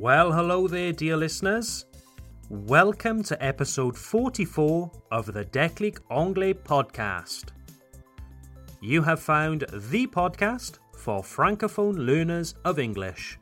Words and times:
Well, 0.00 0.30
hello 0.30 0.68
there, 0.68 0.92
dear 0.92 1.16
listeners. 1.16 1.84
Welcome 2.48 3.24
to 3.24 3.44
episode 3.44 3.98
44 3.98 4.92
of 5.10 5.26
the 5.26 5.44
Declic 5.46 5.98
Anglais 6.08 6.54
podcast. 6.54 7.46
You 8.80 9.02
have 9.02 9.18
found 9.18 9.64
the 9.72 10.06
podcast 10.06 10.78
for 10.96 11.20
Francophone 11.20 12.06
learners 12.06 12.54
of 12.64 12.78
English. 12.78 13.40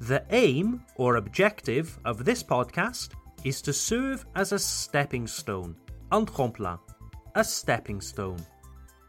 The 0.00 0.24
aim 0.30 0.86
or 0.96 1.16
objective 1.16 1.98
of 2.06 2.24
this 2.24 2.42
podcast 2.42 3.10
is 3.44 3.60
to 3.60 3.74
serve 3.74 4.24
as 4.36 4.52
a 4.52 4.58
stepping 4.58 5.26
stone, 5.26 5.76
un 6.10 6.24
tremplin, 6.24 6.78
a 7.34 7.44
stepping 7.44 8.00
stone, 8.00 8.42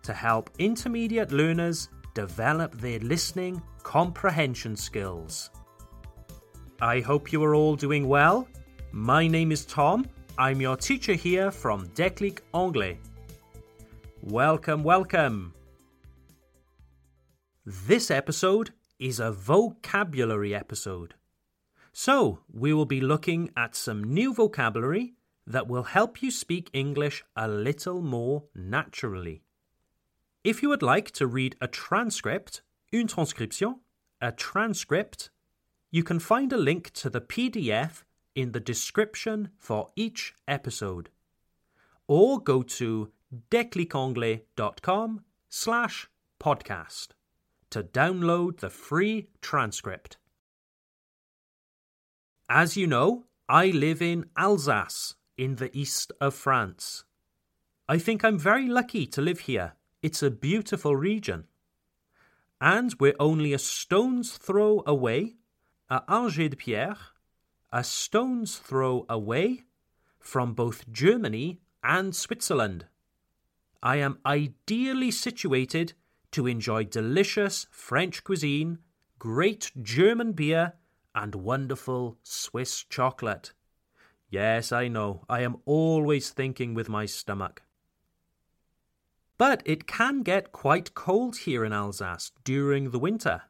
to 0.04 0.12
help 0.12 0.50
intermediate 0.60 1.32
learners 1.32 1.88
develop 2.14 2.74
their 2.82 3.00
listening 3.00 3.62
comprehension 3.82 4.76
skills. 4.76 5.52
I 6.82 7.02
hope 7.02 7.34
you 7.34 7.44
are 7.44 7.56
all 7.56 7.76
doing 7.76 8.08
well. 8.08 8.48
My 8.94 9.28
name 9.28 9.52
is 9.52 9.66
Tom. 9.66 10.08
I'm 10.38 10.62
your 10.62 10.78
teacher 10.78 11.14
here 11.14 11.52
from 11.52 11.88
Declic 11.90 12.40
Anglais. 12.54 13.00
Welcome, 14.22 14.86
welcome. 14.86 15.54
This 17.66 18.10
episode 18.10 18.72
is 18.98 19.20
a 19.20 19.30
vocabulary 19.30 20.56
episode. 20.56 21.16
So, 21.92 22.40
we 22.50 22.72
will 22.72 22.86
be 22.86 23.02
looking 23.02 23.50
at 23.58 23.76
some 23.76 24.02
new 24.02 24.34
vocabulary 24.34 25.16
that 25.46 25.68
will 25.68 25.84
help 25.84 26.24
you 26.24 26.32
speak 26.32 26.70
English 26.72 27.26
a 27.36 27.50
little 27.50 28.02
more 28.02 28.46
naturally. 28.56 29.44
If 30.46 30.64
you 30.64 30.70
would 30.70 30.82
like 30.82 31.12
to 31.12 31.28
read 31.28 31.58
a 31.60 31.68
transcript, 31.68 32.62
une 32.94 33.08
transcription, 33.08 33.82
a 34.22 34.32
transcript, 34.32 35.30
you 35.92 36.04
can 36.04 36.20
find 36.20 36.54
a 36.54 36.58
link 36.58 36.92
to 36.94 37.10
the 37.10 37.22
PDF 37.22 38.04
in 38.36 38.52
the 38.52 38.60
description 38.60 39.50
for 39.58 39.90
each 39.96 40.34
episode. 40.48 41.10
Or 42.08 42.40
go 42.40 42.64
to 42.64 43.12
declicanglais.com 43.52 45.22
slash 45.50 46.10
podcast 46.40 47.10
to 47.70 47.84
download 47.84 48.60
the 48.60 48.70
free 48.70 49.30
transcript. 49.42 50.18
As 52.50 52.76
you 52.76 52.88
know, 52.88 53.26
I 53.48 53.68
live 53.68 54.02
in 54.02 54.26
Alsace 54.36 55.16
in 55.38 55.56
the 55.56 55.76
east 55.78 56.12
of 56.20 56.34
France. 56.34 57.04
I 57.88 57.98
think 57.98 58.24
I'm 58.24 58.38
very 58.38 58.68
lucky 58.68 59.06
to 59.08 59.22
live 59.22 59.42
here. 59.42 59.74
It's 60.02 60.24
a 60.24 60.32
beautiful 60.32 60.96
region. 60.96 61.46
And 62.62 62.94
we're 63.00 63.16
only 63.20 63.54
a 63.54 63.60
stone's 63.60 64.38
throw 64.38 64.84
away, 64.86 65.36
at 65.90 66.04
Angers 66.08 66.50
de 66.50 66.56
Pierre, 66.56 66.98
a 67.72 67.84
stone's 67.84 68.58
throw 68.58 69.06
away 69.10 69.64
from 70.20 70.54
both 70.54 70.92
Germany 70.92 71.62
and 71.84 72.16
Switzerland. 72.16 72.86
I 73.82 73.98
am 73.98 74.20
ideally 74.26 75.12
situated 75.12 75.94
to 76.32 76.46
enjoy 76.46 76.84
delicious 76.84 77.66
French 77.72 78.24
cuisine, 78.24 78.80
great 79.18 79.72
German 79.82 80.34
beer, 80.34 80.74
and 81.16 81.34
wonderful 81.34 82.18
Swiss 82.24 82.84
chocolate. 82.84 83.54
Yes, 84.30 84.72
I 84.72 84.88
know, 84.90 85.26
I 85.28 85.42
am 85.42 85.58
always 85.66 86.30
thinking 86.30 86.76
with 86.76 86.88
my 86.88 87.06
stomach. 87.06 87.64
But 89.38 89.64
it 89.66 89.88
can 89.88 90.22
get 90.22 90.52
quite 90.52 90.94
cold 90.94 91.38
here 91.38 91.66
in 91.66 91.74
Alsace 91.74 92.32
during 92.44 92.92
the 92.92 93.00
winter. 93.00 93.44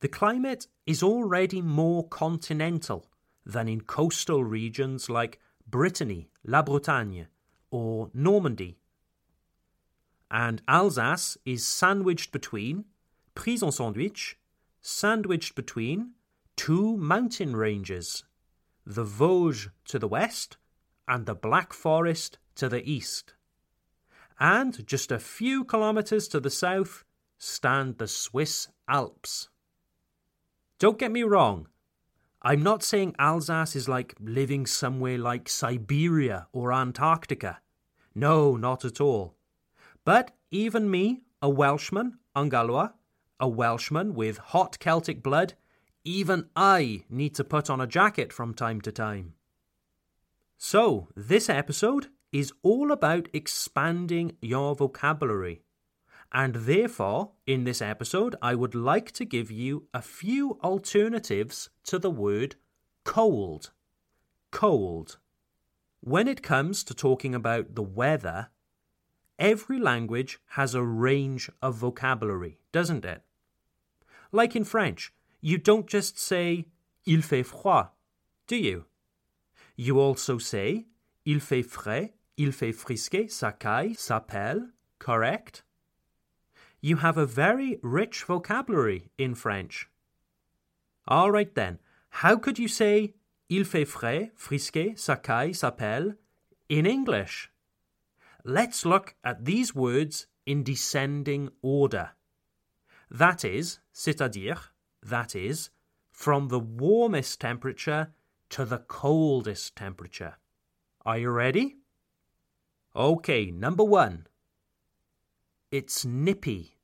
The 0.00 0.08
climate 0.08 0.66
is 0.86 1.02
already 1.02 1.60
more 1.60 2.08
continental 2.08 3.10
than 3.44 3.68
in 3.68 3.82
coastal 3.82 4.42
regions 4.42 5.10
like 5.10 5.40
Brittany, 5.66 6.30
La 6.44 6.62
Bretagne, 6.62 7.26
or 7.70 8.10
Normandy. 8.14 8.78
And 10.30 10.62
Alsace 10.66 11.36
is 11.44 11.66
sandwiched 11.66 12.32
between, 12.32 12.86
prise 13.34 13.62
en 13.62 13.72
sandwich, 13.72 14.38
sandwiched 14.80 15.54
between 15.54 16.12
two 16.56 16.96
mountain 16.96 17.54
ranges 17.54 18.24
the 18.86 19.04
Vosges 19.04 19.68
to 19.84 19.98
the 19.98 20.08
west 20.08 20.56
and 21.06 21.26
the 21.26 21.34
Black 21.34 21.72
Forest 21.72 22.38
to 22.54 22.68
the 22.68 22.88
east. 22.90 23.34
And 24.38 24.86
just 24.86 25.12
a 25.12 25.18
few 25.18 25.64
kilometres 25.64 26.26
to 26.28 26.40
the 26.40 26.50
south 26.50 27.04
stand 27.36 27.98
the 27.98 28.08
Swiss 28.08 28.68
Alps. 28.88 29.48
Don't 30.80 30.98
get 30.98 31.12
me 31.12 31.24
wrong, 31.24 31.68
I'm 32.40 32.62
not 32.62 32.82
saying 32.82 33.14
Alsace 33.18 33.76
is 33.76 33.86
like 33.86 34.14
living 34.18 34.64
somewhere 34.64 35.18
like 35.18 35.46
Siberia 35.46 36.46
or 36.52 36.72
Antarctica. 36.72 37.60
No, 38.14 38.56
not 38.56 38.86
at 38.86 38.98
all. 38.98 39.36
But 40.06 40.30
even 40.50 40.90
me, 40.90 41.20
a 41.42 41.50
Welshman, 41.50 42.18
Angalois, 42.34 42.92
a 43.38 43.46
Welshman 43.46 44.14
with 44.14 44.38
hot 44.38 44.78
Celtic 44.78 45.22
blood, 45.22 45.52
even 46.02 46.48
I 46.56 47.04
need 47.10 47.34
to 47.34 47.44
put 47.44 47.68
on 47.68 47.82
a 47.82 47.86
jacket 47.86 48.32
from 48.32 48.54
time 48.54 48.80
to 48.80 48.90
time. 48.90 49.34
So, 50.56 51.08
this 51.14 51.50
episode 51.50 52.08
is 52.32 52.54
all 52.62 52.90
about 52.90 53.28
expanding 53.34 54.38
your 54.40 54.74
vocabulary. 54.74 55.60
And 56.32 56.54
therefore, 56.54 57.32
in 57.46 57.64
this 57.64 57.82
episode, 57.82 58.36
I 58.40 58.54
would 58.54 58.74
like 58.74 59.10
to 59.12 59.24
give 59.24 59.50
you 59.50 59.88
a 59.92 60.00
few 60.00 60.58
alternatives 60.62 61.70
to 61.84 61.98
the 61.98 62.10
word 62.10 62.56
cold. 63.04 63.72
Cold. 64.52 65.18
When 66.00 66.28
it 66.28 66.42
comes 66.42 66.84
to 66.84 66.94
talking 66.94 67.34
about 67.34 67.74
the 67.74 67.82
weather, 67.82 68.48
every 69.38 69.78
language 69.78 70.38
has 70.50 70.74
a 70.74 70.82
range 70.82 71.50
of 71.60 71.74
vocabulary, 71.74 72.60
doesn't 72.72 73.04
it? 73.04 73.22
Like 74.30 74.54
in 74.54 74.64
French, 74.64 75.12
you 75.40 75.58
don't 75.58 75.88
just 75.88 76.18
say 76.18 76.66
il 77.04 77.22
fait 77.22 77.44
froid, 77.44 77.88
do 78.46 78.56
you? 78.56 78.84
You 79.76 79.98
also 79.98 80.38
say 80.38 80.86
il 81.24 81.40
fait 81.40 81.64
frais, 81.64 82.12
il 82.36 82.52
fait 82.52 82.74
frisquet, 82.74 83.28
ça 83.28 83.58
caille, 83.58 83.94
ça 83.94 84.24
correct? 84.98 85.64
You 86.80 86.96
have 86.96 87.18
a 87.18 87.26
very 87.26 87.78
rich 87.82 88.24
vocabulary 88.24 89.10
in 89.18 89.34
French. 89.34 89.88
All 91.06 91.30
right 91.30 91.54
then, 91.54 91.78
how 92.08 92.36
could 92.36 92.58
you 92.58 92.68
say 92.68 93.14
il 93.48 93.64
fait 93.64 93.86
frais, 93.86 94.30
frisqué, 94.36 94.98
ça 94.98 95.20
ça 95.20 96.16
in 96.68 96.86
English? 96.86 97.50
Let's 98.44 98.86
look 98.86 99.14
at 99.22 99.44
these 99.44 99.74
words 99.74 100.26
in 100.46 100.62
descending 100.62 101.50
order. 101.60 102.10
That 103.10 103.44
is, 103.44 103.80
c'est-à-dire, 103.92 104.72
that 105.02 105.34
is, 105.34 105.70
from 106.10 106.48
the 106.48 106.60
warmest 106.60 107.40
temperature 107.40 108.12
to 108.50 108.64
the 108.64 108.78
coldest 108.78 109.76
temperature. 109.76 110.38
Are 111.04 111.18
you 111.18 111.30
ready? 111.30 111.76
Okay, 112.94 113.50
number 113.50 113.84
one. 113.84 114.26
It's 115.70 116.04
nippy. 116.04 116.78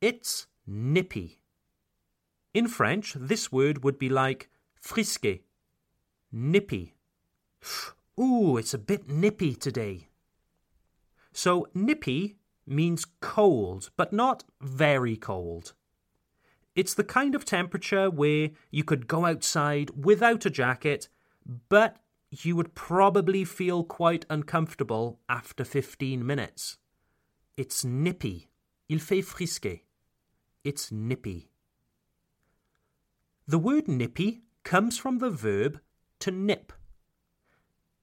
It's 0.00 0.46
nippy. 0.66 1.42
In 2.54 2.66
French, 2.66 3.12
this 3.12 3.52
word 3.52 3.84
would 3.84 3.98
be 3.98 4.08
like 4.08 4.48
frisqué, 4.82 5.42
nippy. 6.32 6.94
Ooh, 8.18 8.56
it's 8.56 8.72
a 8.72 8.78
bit 8.78 9.10
nippy 9.10 9.54
today. 9.54 10.08
So, 11.34 11.68
nippy 11.74 12.36
means 12.66 13.04
cold, 13.20 13.90
but 13.98 14.10
not 14.10 14.44
very 14.62 15.16
cold. 15.18 15.74
It's 16.74 16.94
the 16.94 17.04
kind 17.04 17.34
of 17.34 17.44
temperature 17.44 18.08
where 18.08 18.50
you 18.70 18.84
could 18.84 19.06
go 19.06 19.26
outside 19.26 19.90
without 20.02 20.46
a 20.46 20.50
jacket, 20.50 21.10
but 21.68 21.98
you 22.30 22.56
would 22.56 22.74
probably 22.74 23.44
feel 23.44 23.84
quite 23.84 24.24
uncomfortable 24.30 25.20
after 25.28 25.62
15 25.62 26.24
minutes. 26.24 26.78
It's 27.56 27.84
nippy. 27.84 28.48
Il 28.88 28.98
fait 28.98 29.22
frisqué. 29.22 29.82
It's 30.64 30.90
nippy. 30.90 31.50
The 33.46 33.58
word 33.58 33.88
nippy 33.88 34.42
comes 34.64 34.96
from 34.96 35.18
the 35.18 35.28
verb 35.28 35.80
to 36.20 36.30
nip. 36.30 36.72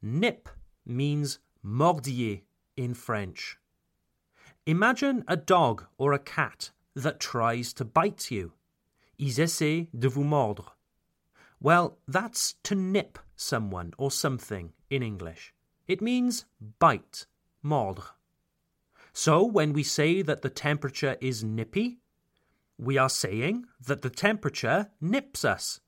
Nip 0.01 0.49
means 0.85 1.39
mordiller 1.65 2.41
in 2.77 2.93
French. 2.93 3.57
Imagine 4.65 5.23
a 5.27 5.35
dog 5.35 5.85
or 5.97 6.13
a 6.13 6.19
cat 6.19 6.69
that 6.95 7.19
tries 7.19 7.73
to 7.73 7.85
bite 7.85 8.29
you. 8.29 8.53
Ils 9.17 9.39
essaient 9.39 9.87
de 9.97 10.09
vous 10.09 10.23
mordre. 10.23 10.75
Well, 11.59 11.97
that's 12.07 12.53
to 12.63 12.75
nip 12.75 13.17
someone 13.35 13.93
or 13.97 14.11
something 14.11 14.73
in 14.89 15.01
English. 15.01 15.53
It 15.87 16.01
means 16.01 16.45
bite, 16.79 17.25
mordre. 17.63 18.11
So 19.21 19.43
when 19.43 19.73
we 19.73 19.83
say 19.83 20.21
that 20.21 20.43
the 20.43 20.49
temperature 20.49 21.17
is 21.19 21.43
nippy, 21.43 21.99
we 22.77 22.97
are 22.97 23.09
saying 23.09 23.65
that 23.85 24.01
the 24.01 24.09
temperature 24.09 24.91
nips 25.01 25.43
us. 25.43 25.81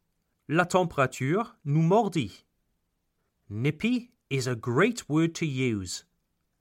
La 0.50 0.66
température 0.66 1.48
nous 1.64 1.82
mordit. 1.82 2.44
Nippy 3.50 4.12
is 4.30 4.48
a 4.48 4.56
great 4.58 5.08
word 5.08 5.34
to 5.36 5.46
use, 5.46 6.04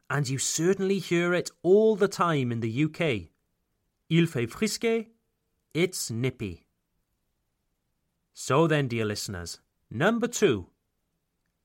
and 0.08 0.28
you 0.28 0.38
certainly 0.38 1.00
hear 1.00 1.34
it 1.34 1.50
all 1.64 1.96
the 1.96 2.06
time 2.06 2.52
in 2.52 2.60
the 2.60 2.84
UK. 2.84 3.30
Il 4.08 4.26
fait 4.28 4.48
frisquet, 4.48 5.08
it's 5.74 6.08
nippy. 6.08 6.66
So 8.32 8.68
then, 8.68 8.86
dear 8.86 9.06
listeners, 9.06 9.58
number 9.90 10.28
two, 10.28 10.68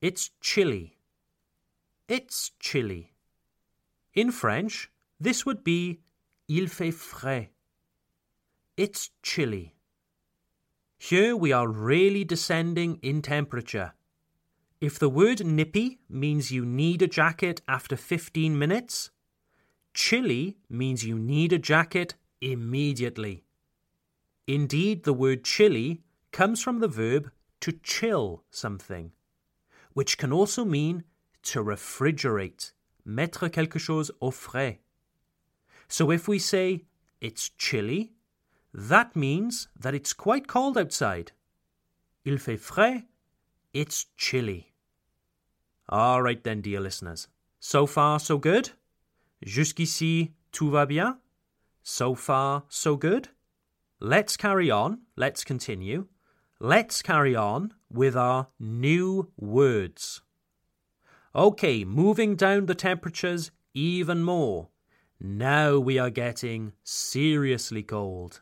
it's 0.01 0.31
chilly. 0.41 0.97
It's 2.07 2.53
chilly. 2.59 3.13
In 4.15 4.31
French, 4.31 4.89
this 5.19 5.45
would 5.45 5.63
be 5.63 5.99
Il 6.47 6.67
fait 6.67 6.93
frais. 6.93 7.49
It's 8.77 9.09
chilly. 9.23 9.75
Here 10.97 11.35
we 11.35 11.51
are 11.51 11.67
really 11.67 12.23
descending 12.23 12.99
in 13.01 13.21
temperature. 13.21 13.93
If 14.81 14.99
the 14.99 15.09
word 15.09 15.45
nippy 15.45 15.99
means 16.09 16.51
you 16.51 16.65
need 16.65 17.01
a 17.01 17.07
jacket 17.07 17.61
after 17.67 17.95
15 17.95 18.57
minutes, 18.57 19.11
chilly 19.93 20.57
means 20.69 21.05
you 21.05 21.17
need 21.17 21.53
a 21.53 21.59
jacket 21.59 22.15
immediately. 22.41 23.43
Indeed, 24.47 25.03
the 25.03 25.13
word 25.13 25.43
chilly 25.43 26.01
comes 26.31 26.61
from 26.61 26.79
the 26.79 26.87
verb 26.87 27.31
to 27.61 27.71
chill 27.71 28.43
something, 28.51 29.11
which 29.93 30.17
can 30.17 30.31
also 30.31 30.65
mean 30.65 31.03
to 31.43 31.63
refrigerate, 31.63 32.73
mettre 33.03 33.49
quelque 33.49 33.79
chose 33.79 34.11
au 34.21 34.31
frais. 34.31 34.79
So 35.87 36.11
if 36.11 36.27
we 36.27 36.39
say 36.39 36.85
it's 37.21 37.49
chilly, 37.49 38.13
that 38.73 39.15
means 39.15 39.67
that 39.79 39.95
it's 39.95 40.13
quite 40.13 40.47
cold 40.47 40.77
outside. 40.77 41.31
Il 42.25 42.37
fait 42.37 42.59
frais, 42.59 43.03
it's 43.73 44.05
chilly. 44.17 44.73
All 45.87 46.21
right 46.21 46.43
then, 46.43 46.61
dear 46.61 46.79
listeners. 46.79 47.27
So 47.59 47.85
far, 47.85 48.19
so 48.19 48.37
good? 48.37 48.71
Jusqu'ici, 49.45 50.31
tout 50.51 50.71
va 50.71 50.85
bien? 50.85 51.17
So 51.83 52.15
far, 52.15 52.63
so 52.67 52.95
good? 52.95 53.29
Let's 53.99 54.35
carry 54.35 54.71
on. 54.71 55.01
Let's 55.15 55.43
continue. 55.43 56.07
Let's 56.59 57.01
carry 57.01 57.35
on 57.35 57.73
with 57.91 58.15
our 58.15 58.47
new 58.59 59.31
words. 59.37 60.21
Okay, 61.35 61.83
moving 61.83 62.35
down 62.35 62.65
the 62.65 62.75
temperatures 62.75 63.51
even 63.73 64.23
more. 64.23 64.69
Now 65.19 65.77
we 65.79 65.97
are 65.97 66.09
getting 66.09 66.73
seriously 66.83 67.83
cold. 67.83 68.41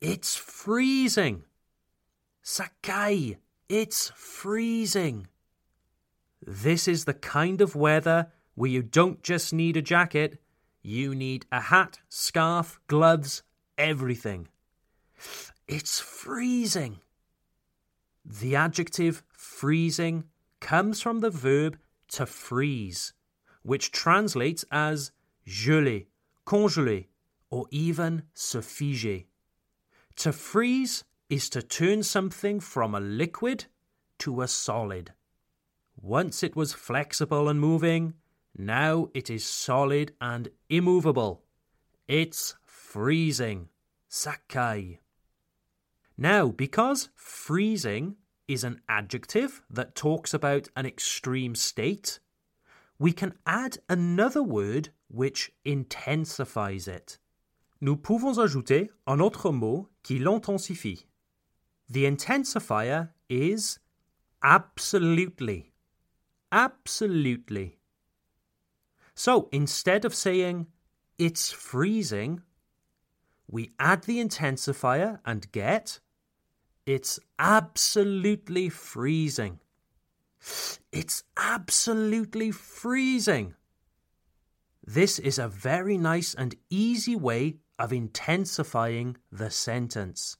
It's 0.00 0.34
freezing. 0.34 1.44
Sakai, 2.42 3.36
it's 3.68 4.10
freezing. 4.16 5.28
This 6.44 6.88
is 6.88 7.04
the 7.04 7.14
kind 7.14 7.60
of 7.60 7.76
weather 7.76 8.28
where 8.54 8.70
you 8.70 8.82
don't 8.82 9.22
just 9.22 9.52
need 9.52 9.76
a 9.76 9.82
jacket, 9.82 10.40
you 10.82 11.14
need 11.14 11.46
a 11.52 11.60
hat, 11.60 12.00
scarf, 12.08 12.80
gloves, 12.86 13.42
everything. 13.76 14.48
It's 15.68 16.00
freezing. 16.00 17.00
The 18.24 18.56
adjective 18.56 19.22
freezing 19.30 20.24
comes 20.60 21.00
from 21.00 21.20
the 21.20 21.30
verb 21.30 21.78
to 22.08 22.26
freeze, 22.26 23.12
which 23.62 23.92
translates 23.92 24.64
as 24.70 25.12
geler, 25.46 26.06
congeler, 26.46 27.06
or 27.50 27.66
even 27.70 28.22
se 28.34 28.58
figer. 28.60 29.24
To 30.16 30.32
freeze 30.32 31.04
is 31.28 31.48
to 31.50 31.62
turn 31.62 32.02
something 32.02 32.60
from 32.60 32.94
a 32.94 33.00
liquid 33.00 33.66
to 34.18 34.42
a 34.42 34.48
solid. 34.48 35.12
Once 36.00 36.42
it 36.42 36.56
was 36.56 36.72
flexible 36.72 37.48
and 37.48 37.60
moving, 37.60 38.14
now 38.56 39.08
it 39.14 39.30
is 39.30 39.44
solid 39.44 40.12
and 40.20 40.48
immovable. 40.68 41.42
It's 42.08 42.56
freezing. 42.64 43.68
Sakai. 44.08 44.98
Now, 46.18 46.48
because 46.48 47.10
freezing 47.14 48.16
is 48.48 48.64
an 48.64 48.80
adjective 48.88 49.62
that 49.70 49.94
talks 49.94 50.34
about 50.34 50.68
an 50.76 50.84
extreme 50.84 51.54
state, 51.54 52.18
we 53.00 53.12
can 53.12 53.32
add 53.46 53.78
another 53.88 54.42
word 54.42 54.90
which 55.08 55.50
intensifies 55.64 56.86
it. 56.86 57.18
Nous 57.80 57.96
pouvons 57.96 58.38
ajouter 58.38 58.90
un 59.06 59.20
autre 59.20 59.50
mot 59.50 59.88
qui 60.04 60.18
l'intensifie. 60.18 61.06
The 61.88 62.04
intensifier 62.04 63.08
is 63.30 63.78
absolutely. 64.42 65.72
Absolutely. 66.52 67.78
So 69.14 69.48
instead 69.50 70.04
of 70.04 70.14
saying 70.14 70.66
it's 71.18 71.50
freezing, 71.50 72.42
we 73.48 73.70
add 73.78 74.02
the 74.02 74.18
intensifier 74.18 75.20
and 75.24 75.50
get 75.52 76.00
it's 76.84 77.18
absolutely 77.38 78.68
freezing. 78.68 79.58
It's 81.00 81.24
absolutely 81.38 82.50
freezing. 82.50 83.54
This 84.86 85.18
is 85.18 85.38
a 85.38 85.48
very 85.48 85.96
nice 85.96 86.34
and 86.34 86.54
easy 86.68 87.16
way 87.16 87.56
of 87.78 87.90
intensifying 87.90 89.16
the 89.32 89.50
sentence. 89.50 90.36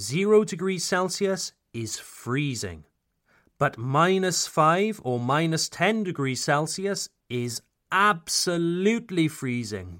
Zero 0.00 0.44
degrees 0.44 0.82
Celsius 0.82 1.52
is 1.74 1.98
freezing, 1.98 2.84
but 3.58 3.76
minus 3.76 4.46
five 4.46 4.98
or 5.04 5.20
minus 5.20 5.68
10 5.68 6.04
degrees 6.04 6.42
Celsius 6.42 7.10
is 7.28 7.60
absolutely 7.92 9.28
freezing. 9.28 9.98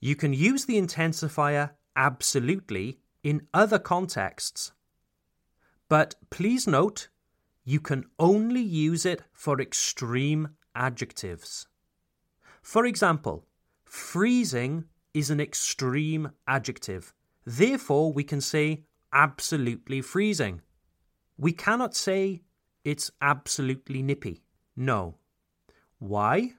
You 0.00 0.16
can 0.16 0.32
use 0.34 0.64
the 0.64 0.80
intensifier 0.80 1.70
absolutely 1.94 2.98
in 3.22 3.46
other 3.54 3.78
contexts. 3.78 4.72
But 5.88 6.16
please 6.30 6.66
note, 6.66 7.10
you 7.64 7.80
can 7.80 8.04
only 8.18 8.60
use 8.60 9.06
it 9.06 9.22
for 9.32 9.60
extreme 9.60 10.48
adjectives. 10.74 11.66
For 12.62 12.84
example, 12.84 13.46
freezing 13.84 14.84
is 15.14 15.30
an 15.30 15.40
extreme 15.40 16.30
adjective. 16.46 17.14
Therefore, 17.46 18.12
we 18.12 18.24
can 18.24 18.40
say 18.40 18.84
absolutely 19.12 20.00
freezing. 20.02 20.60
We 21.38 21.52
cannot 21.52 21.94
say 21.94 22.42
it's 22.84 23.10
absolutely 23.20 24.02
nippy. 24.02 24.42
No. 24.76 25.16
Why? 25.98 26.54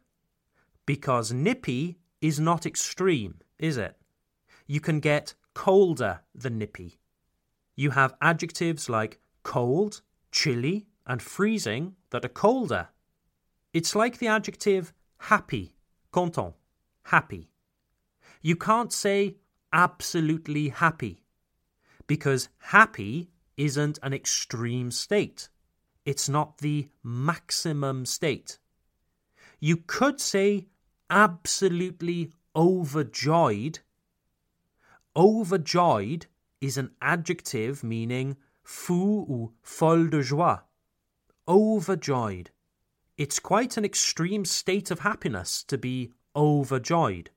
Because 0.86 1.32
nippy 1.32 2.00
is 2.22 2.40
not 2.40 2.66
extreme, 2.66 3.40
is 3.60 3.78
it? 3.78 3.96
You 4.66 4.80
can 4.80 5.00
get 5.00 5.36
colder 5.54 6.22
than 6.34 6.58
nippy. 6.58 7.00
You 7.76 7.92
have 7.92 8.16
adjectives 8.22 8.90
like 8.90 9.20
cold, 9.44 10.02
chilly, 10.32 10.88
and 11.06 11.22
freezing 11.22 11.96
that 12.10 12.26
are 12.26 12.30
colder. 12.30 12.90
It's 13.74 13.96
like 13.96 14.18
the 14.18 14.28
adjective 14.28 14.94
happy, 15.18 15.74
content, 16.12 16.56
happy. 17.04 17.50
You 18.42 18.56
can't 18.56 18.94
say 18.94 19.38
absolutely 19.74 20.70
happy 20.70 21.24
because 22.08 22.50
happy 22.60 23.30
isn't 23.58 24.00
an 24.04 24.14
extreme 24.14 24.92
state. 24.92 25.50
It's 26.06 26.30
not 26.30 26.60
the 26.60 26.90
maximum 27.04 28.06
state. 28.06 28.60
You 29.60 29.78
could 29.78 30.22
say 30.22 30.68
absolutely 31.10 32.32
overjoyed. 32.56 33.80
Overjoyed 35.16 36.28
is 36.62 36.78
an 36.78 36.92
adjective 37.02 37.84
meaning 37.84 38.38
fou 38.64 39.26
ou 39.30 39.54
folle 39.62 40.08
de 40.08 40.22
joie. 40.22 40.60
Overjoyed. 41.48 42.50
It's 43.18 43.40
quite 43.40 43.78
an 43.78 43.86
extreme 43.86 44.46
state 44.46 44.92
of 44.92 45.00
happiness 45.00 45.64
to 45.64 45.78
be 45.78 46.12
overjoyed. 46.36 47.30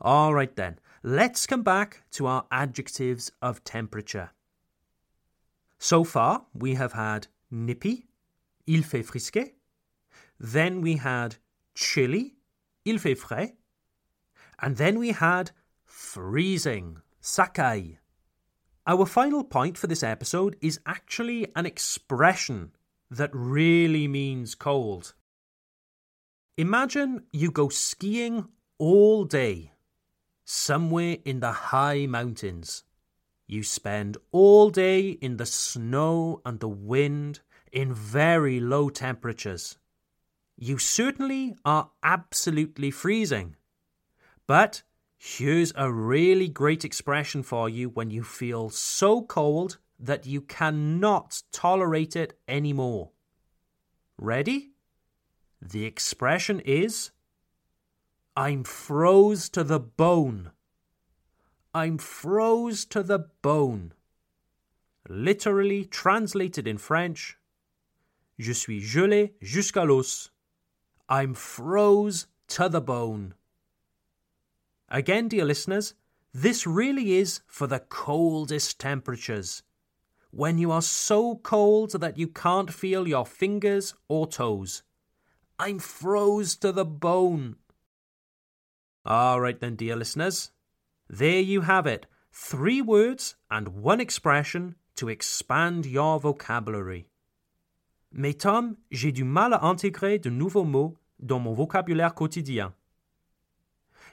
All 0.00 0.34
right 0.34 0.54
then, 0.56 0.78
let's 1.02 1.46
come 1.46 1.62
back 1.62 2.02
to 2.12 2.26
our 2.26 2.46
adjectives 2.50 3.30
of 3.40 3.64
temperature. 3.64 4.30
So 5.78 6.04
far, 6.04 6.46
we 6.52 6.74
have 6.74 6.92
had 6.92 7.28
nippy, 7.50 8.06
il 8.66 8.82
fait 8.82 9.04
frisquet. 9.04 9.54
Then 10.38 10.80
we 10.80 10.96
had 10.96 11.36
chilly, 11.74 12.34
il 12.84 12.98
fait 12.98 13.16
frais. 13.16 13.52
And 14.58 14.76
then 14.76 14.98
we 14.98 15.12
had 15.12 15.52
freezing, 15.84 16.98
sakai. 17.20 17.98
Our 18.90 19.06
final 19.06 19.44
point 19.44 19.78
for 19.78 19.86
this 19.86 20.02
episode 20.02 20.56
is 20.60 20.80
actually 20.84 21.46
an 21.54 21.64
expression 21.64 22.72
that 23.08 23.30
really 23.32 24.08
means 24.08 24.56
cold. 24.56 25.14
Imagine 26.56 27.22
you 27.32 27.52
go 27.52 27.68
skiing 27.68 28.48
all 28.78 29.26
day, 29.26 29.70
somewhere 30.44 31.18
in 31.24 31.38
the 31.38 31.52
high 31.52 32.06
mountains. 32.06 32.82
You 33.46 33.62
spend 33.62 34.16
all 34.32 34.70
day 34.70 35.10
in 35.10 35.36
the 35.36 35.46
snow 35.46 36.42
and 36.44 36.58
the 36.58 36.68
wind 36.68 37.38
in 37.70 37.94
very 37.94 38.58
low 38.58 38.88
temperatures. 38.88 39.78
You 40.56 40.78
certainly 40.78 41.54
are 41.64 41.90
absolutely 42.02 42.90
freezing. 42.90 43.54
But 44.48 44.82
here's 45.22 45.70
a 45.76 45.92
really 45.92 46.48
great 46.48 46.82
expression 46.82 47.42
for 47.42 47.68
you 47.68 47.90
when 47.90 48.10
you 48.10 48.22
feel 48.22 48.70
so 48.70 49.20
cold 49.20 49.76
that 49.98 50.24
you 50.24 50.40
cannot 50.40 51.42
tolerate 51.52 52.16
it 52.16 52.38
anymore. 52.48 53.10
Ready? 54.16 54.70
The 55.60 55.84
expression 55.84 56.60
is 56.60 57.10
I'm 58.34 58.64
froze 58.64 59.50
to 59.50 59.62
the 59.62 59.78
bone. 59.78 60.52
I'm 61.74 61.98
froze 61.98 62.86
to 62.86 63.02
the 63.02 63.26
bone. 63.42 63.92
Literally 65.06 65.84
translated 65.84 66.66
in 66.66 66.78
French, 66.78 67.36
Je 68.38 68.54
suis 68.54 68.80
gelé 68.80 69.34
jusqu'à 69.42 69.86
l'os. 69.86 70.30
I'm 71.10 71.34
froze 71.34 72.26
to 72.48 72.70
the 72.70 72.80
bone. 72.80 73.34
Again, 74.90 75.28
dear 75.28 75.44
listeners, 75.44 75.94
this 76.34 76.66
really 76.66 77.14
is 77.14 77.40
for 77.46 77.68
the 77.68 77.78
coldest 77.78 78.80
temperatures. 78.80 79.62
When 80.32 80.58
you 80.58 80.72
are 80.72 80.82
so 80.82 81.36
cold 81.36 81.92
that 82.00 82.18
you 82.18 82.26
can't 82.26 82.72
feel 82.72 83.06
your 83.06 83.24
fingers 83.24 83.94
or 84.08 84.26
toes. 84.26 84.82
I'm 85.58 85.78
froze 85.78 86.56
to 86.56 86.72
the 86.72 86.84
bone. 86.84 87.56
All 89.04 89.40
right, 89.40 89.60
then, 89.60 89.76
dear 89.76 89.96
listeners. 89.96 90.50
There 91.08 91.40
you 91.40 91.62
have 91.62 91.86
it. 91.86 92.06
Three 92.32 92.80
words 92.80 93.36
and 93.50 93.68
one 93.82 94.00
expression 94.00 94.76
to 94.96 95.08
expand 95.08 95.86
your 95.86 96.18
vocabulary. 96.20 97.06
Mais 98.12 98.34
Tom, 98.34 98.76
j'ai 98.90 99.12
du 99.12 99.24
mal 99.24 99.52
à 99.52 99.64
intégrer 99.64 100.18
de 100.18 100.30
nouveaux 100.30 100.64
mots 100.64 100.96
dans 101.20 101.40
mon 101.40 101.54
vocabulaire 101.54 102.14
quotidien. 102.14 102.72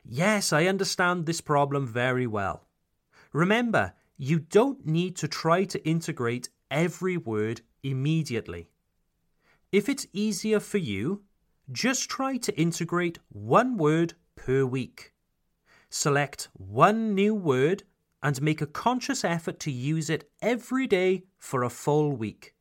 Yes, 0.09 0.53
I 0.53 0.67
understand 0.67 1.25
this 1.25 1.41
problem 1.41 1.85
very 1.85 2.27
well. 2.27 2.65
Remember, 3.33 3.93
you 4.17 4.39
don't 4.39 4.85
need 4.85 5.17
to 5.17 5.27
try 5.27 5.65
to 5.65 5.85
integrate 5.85 6.47
every 6.71 7.17
word 7.17 7.59
immediately. 7.83 8.69
If 9.73 9.89
it's 9.89 10.07
easier 10.13 10.61
for 10.61 10.77
you, 10.77 11.23
just 11.73 12.09
try 12.09 12.37
to 12.37 12.57
integrate 12.57 13.19
one 13.27 13.75
word 13.75 14.13
per 14.37 14.63
week. 14.65 15.11
Select 15.89 16.47
one 16.53 17.13
new 17.13 17.35
word 17.35 17.83
and 18.23 18.41
make 18.41 18.61
a 18.61 18.65
conscious 18.65 19.25
effort 19.25 19.59
to 19.59 19.71
use 19.71 20.09
it 20.09 20.29
every 20.41 20.87
day 20.87 21.23
for 21.37 21.63
a 21.63 21.69
full 21.69 22.13
week. 22.13 22.53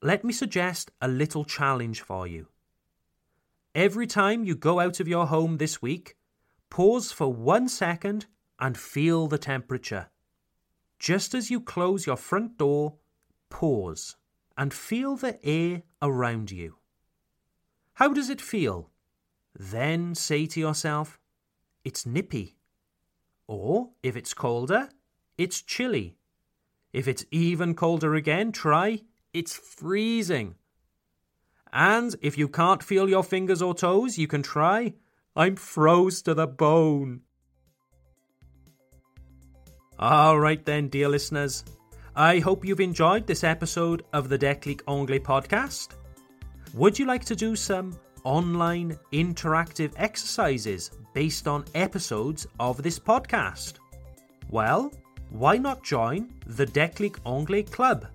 Let 0.00 0.24
me 0.24 0.32
suggest 0.32 0.92
a 1.02 1.08
little 1.08 1.44
challenge 1.44 2.00
for 2.00 2.26
you. 2.26 2.48
Every 3.74 4.06
time 4.06 4.44
you 4.44 4.56
go 4.56 4.80
out 4.80 4.98
of 4.98 5.08
your 5.08 5.26
home 5.26 5.58
this 5.58 5.82
week, 5.82 6.16
pause 6.70 7.12
for 7.12 7.32
one 7.32 7.68
second 7.68 8.26
and 8.58 8.76
feel 8.76 9.26
the 9.26 9.38
temperature. 9.38 10.08
Just 10.98 11.34
as 11.34 11.50
you 11.50 11.60
close 11.60 12.06
your 12.06 12.16
front 12.16 12.58
door, 12.58 12.96
pause 13.50 14.16
and 14.56 14.74
feel 14.74 15.16
the 15.16 15.38
air 15.46 15.82
around 16.02 16.50
you. 16.50 16.76
How 17.94 18.12
does 18.12 18.28
it 18.28 18.40
feel? 18.40 18.90
Then 19.58 20.14
say 20.14 20.46
to 20.46 20.60
yourself, 20.60 21.18
it's 21.84 22.04
nippy. 22.04 22.56
Or, 23.46 23.90
if 24.02 24.16
it's 24.16 24.34
colder, 24.34 24.88
it's 25.36 25.62
chilly. 25.62 26.16
If 26.92 27.08
it's 27.08 27.24
even 27.30 27.74
colder 27.74 28.14
again, 28.14 28.52
try 28.52 29.02
it's 29.32 29.54
freezing. 29.54 30.54
And 31.72 32.16
if 32.22 32.38
you 32.38 32.48
can't 32.48 32.82
feel 32.82 33.08
your 33.08 33.22
fingers 33.22 33.60
or 33.62 33.74
toes, 33.74 34.18
you 34.18 34.26
can 34.26 34.42
try 34.42 34.94
I'm 35.38 35.54
froze 35.54 36.20
to 36.22 36.34
the 36.34 36.48
bone. 36.48 37.20
All 39.96 40.40
right, 40.40 40.66
then, 40.66 40.88
dear 40.88 41.08
listeners. 41.08 41.64
I 42.16 42.40
hope 42.40 42.64
you've 42.64 42.80
enjoyed 42.80 43.24
this 43.24 43.44
episode 43.44 44.04
of 44.12 44.28
the 44.28 44.36
Declic 44.36 44.80
Anglais 44.88 45.20
podcast. 45.20 45.90
Would 46.74 46.98
you 46.98 47.06
like 47.06 47.24
to 47.26 47.36
do 47.36 47.54
some 47.54 47.96
online 48.24 48.98
interactive 49.12 49.92
exercises 49.96 50.90
based 51.14 51.46
on 51.46 51.64
episodes 51.76 52.48
of 52.58 52.82
this 52.82 52.98
podcast? 52.98 53.74
Well, 54.50 54.92
why 55.30 55.56
not 55.56 55.84
join 55.84 56.34
the 56.46 56.66
Declic 56.66 57.16
Anglais 57.24 57.62
Club? 57.62 58.08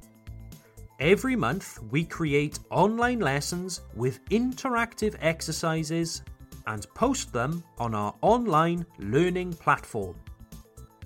Every 0.99 1.37
month, 1.37 1.79
we 1.89 2.03
create 2.03 2.59
online 2.69 3.21
lessons 3.21 3.79
with 3.95 4.23
interactive 4.25 5.15
exercises 5.21 6.21
and 6.67 6.85
post 6.93 7.33
them 7.33 7.63
on 7.77 7.95
our 7.95 8.13
online 8.21 8.85
learning 8.99 9.53
platform. 9.53 10.15